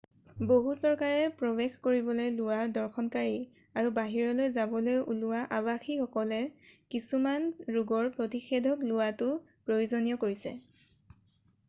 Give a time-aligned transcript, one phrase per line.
[0.51, 3.35] বহু চৰকাৰে প্ৰৱেশ কৰিবলৈ লোৱা দৰ্শনকাৰী
[3.81, 6.39] আৰু বাহিৰলৈ যাবলৈ ওলোৱা আবাসীসকলে
[6.95, 7.45] কিছুমান
[7.77, 9.29] ৰোগৰ প্ৰতিষেধক লোৱাটো
[9.69, 10.57] প্ৰয়োজনীয় কৰিছে